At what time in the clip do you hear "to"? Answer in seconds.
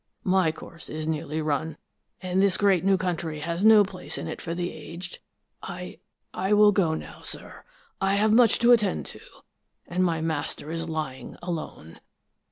8.65-8.71, 9.13-9.21